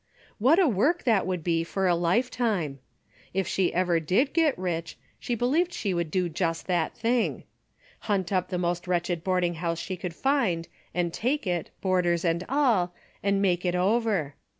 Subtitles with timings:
[0.39, 2.79] What a work that would be for a lifetime!
[3.35, 6.97] If she ever did get rich, she be lie v^ed she would do just that
[6.97, 7.43] thing.
[8.09, 12.95] Hunt up the most wretched boarding house she could find and takedt, boarders and all,
[13.21, 14.33] and make it over.